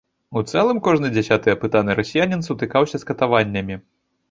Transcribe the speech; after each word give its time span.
У 0.39 0.41
цэлым 0.53 0.79
кожны 0.87 1.11
дзясяты 1.17 1.53
апытаны 1.59 1.97
расіянін 2.01 2.41
сутыкаўся 2.49 2.97
з 3.05 3.13
катаваннямі. 3.13 3.81